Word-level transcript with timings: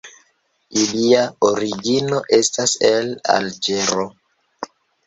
Ilia 0.83 1.19
origino 1.49 2.23
estas 2.39 2.75
el 2.91 3.17
Alĝero. 3.39 4.13